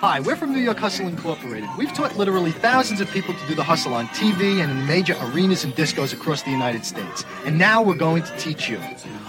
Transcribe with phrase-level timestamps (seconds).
[0.00, 1.68] Hi, we're from New York Hustle Incorporated.
[1.76, 5.16] We've taught literally thousands of people to do the hustle on TV and in major
[5.20, 7.24] arenas and discos across the United States.
[7.44, 8.78] And now we're going to teach you.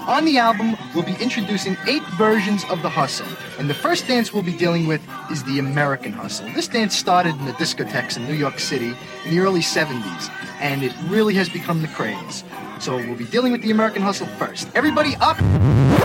[0.06, 3.26] On the album, we'll be introducing eight versions of the hustle.
[3.58, 5.02] And the first dance we'll be dealing with
[5.32, 6.48] is the American hustle.
[6.54, 8.94] This dance started in the discotheques in New York City
[9.26, 12.44] in the early 70s, and it really has become the craze.
[12.80, 14.70] So we'll be dealing with the American hustle first.
[14.76, 15.38] Everybody up,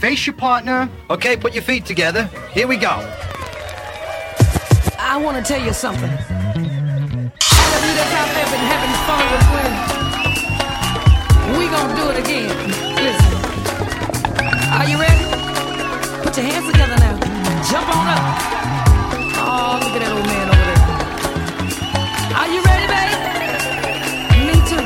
[0.01, 0.89] face your partner.
[1.11, 2.31] Okay, put your feet together.
[2.55, 3.34] Here we go.
[5.15, 6.11] I want to tell you something.
[6.11, 9.73] All of you that's out there been having fun with Gwen,
[11.55, 12.51] we gonna do it again.
[12.99, 13.31] Listen,
[14.75, 15.23] are you ready?
[16.21, 17.15] Put your hands together now.
[17.71, 18.27] Jump on up.
[19.39, 20.83] Oh, look at that old man over there.
[22.35, 23.15] Are you ready, baby?
[24.51, 24.83] Me too.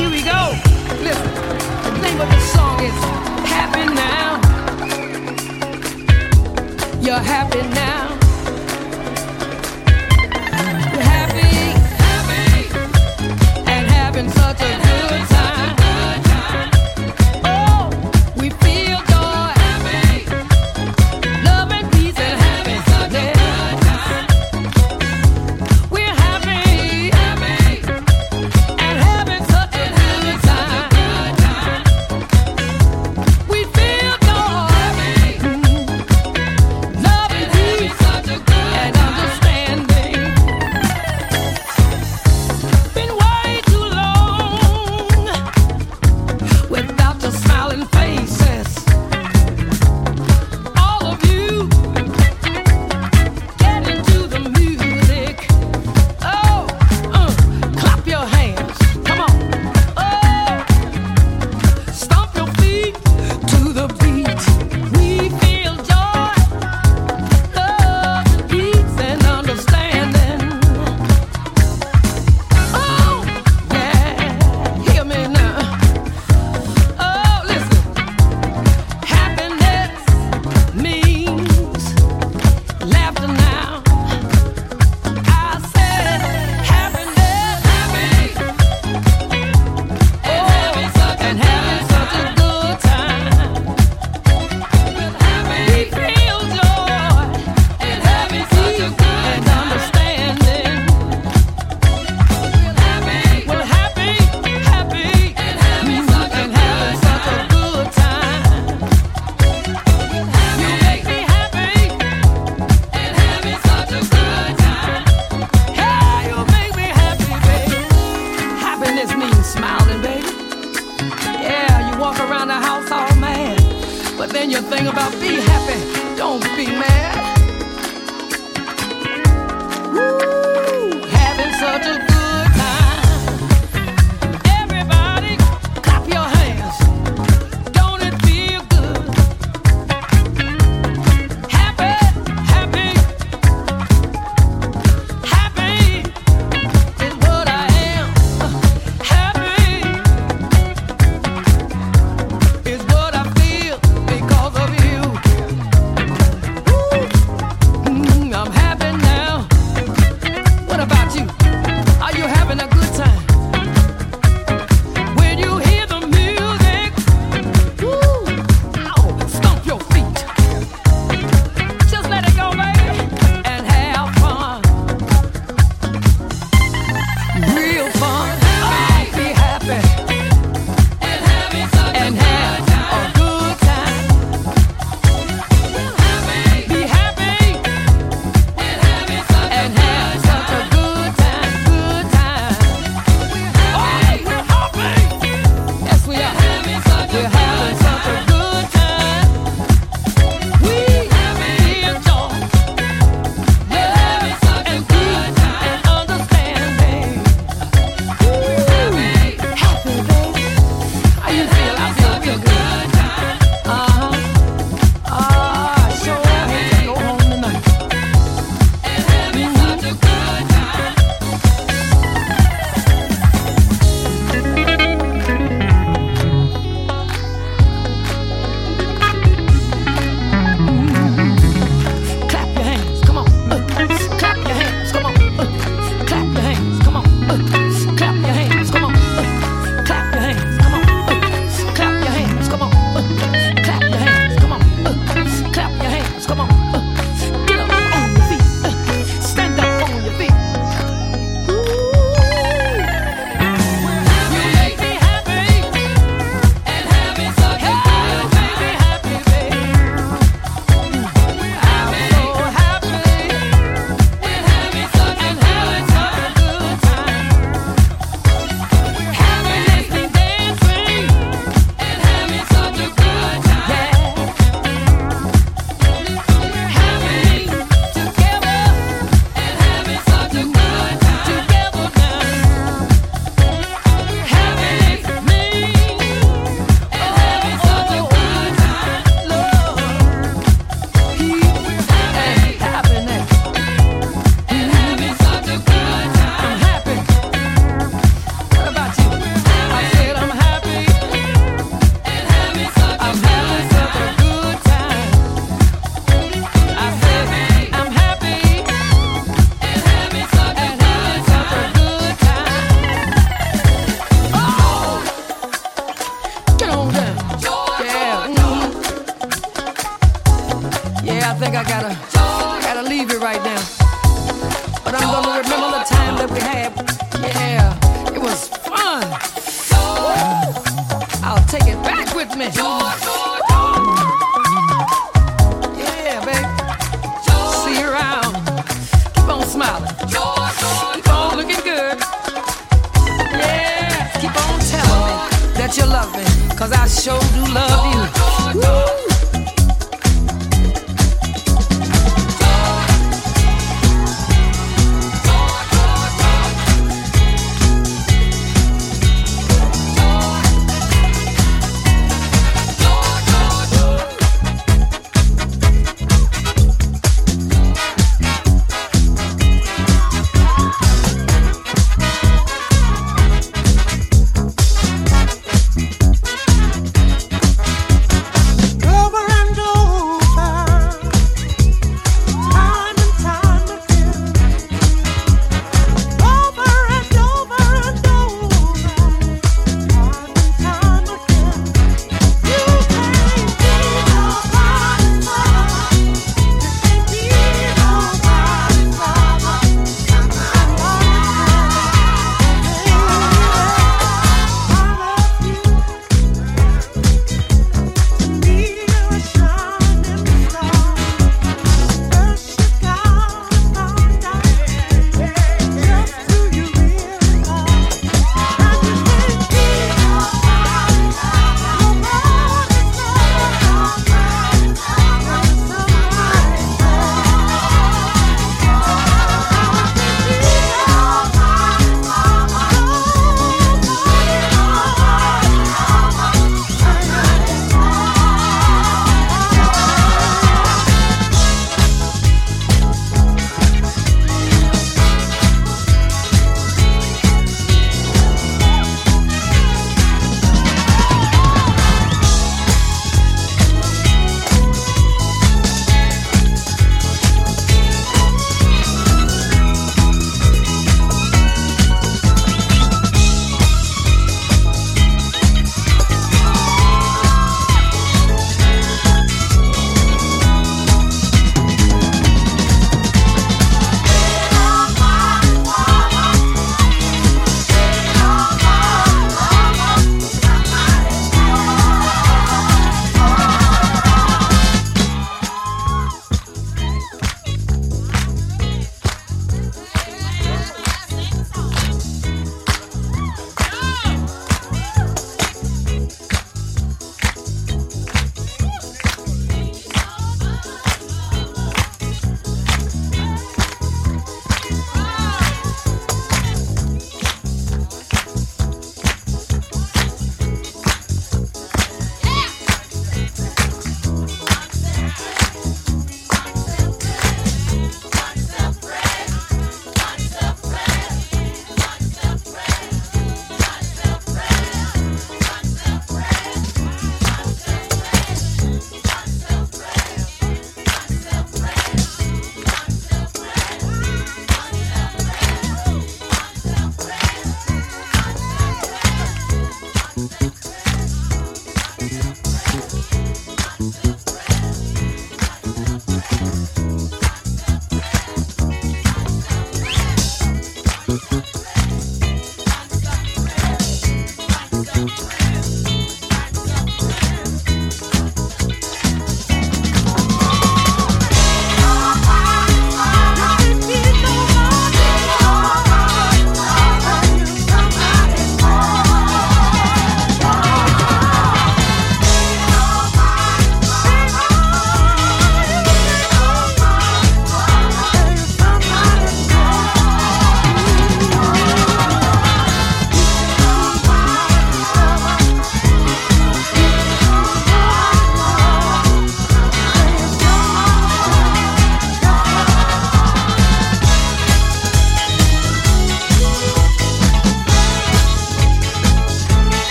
[0.00, 0.56] Here we go.
[1.04, 1.28] Listen,
[1.92, 2.96] the name of the song is
[3.44, 4.40] Happy Now.
[7.02, 8.15] You're happy now.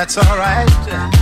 [0.00, 1.19] That's all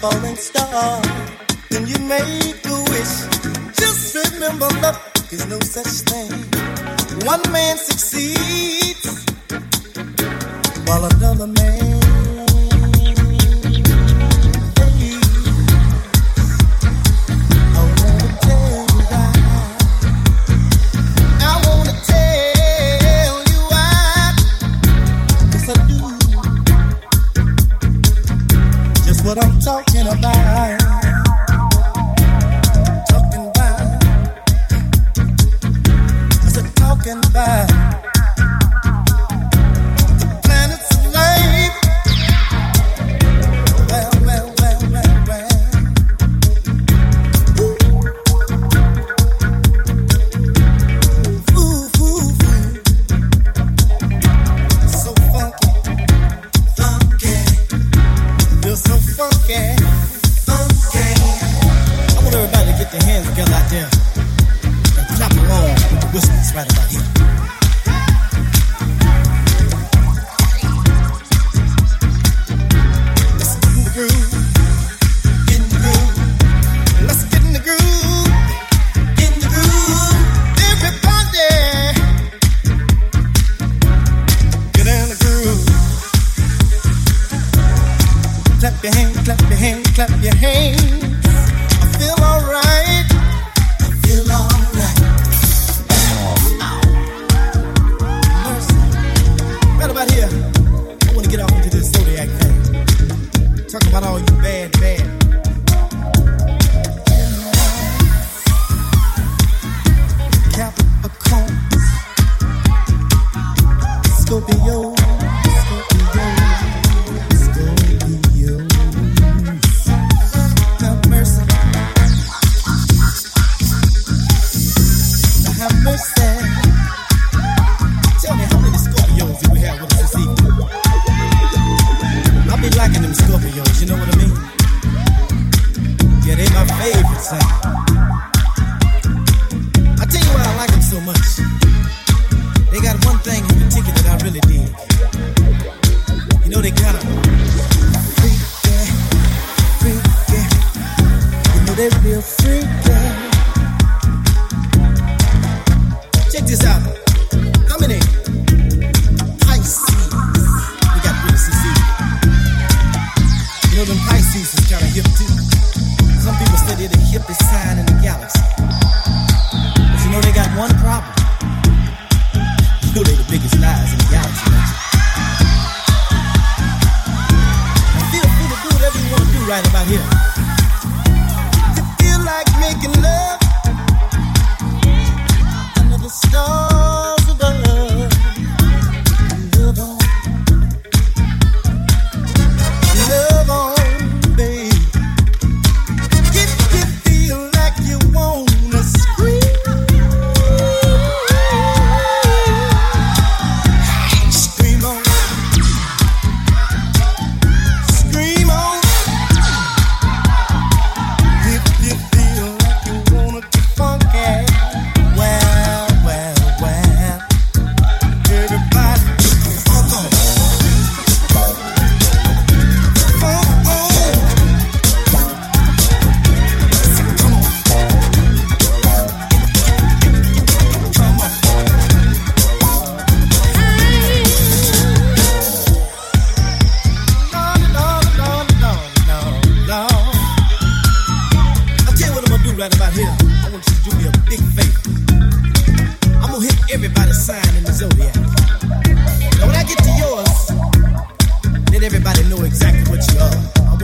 [0.00, 1.02] falling star
[1.70, 3.14] then you make a wish.
[3.76, 4.98] Just remember, love
[5.30, 6.30] is no such thing.
[7.26, 9.24] One man succeeds
[10.86, 11.87] while another man.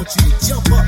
[0.05, 0.84] Jump up,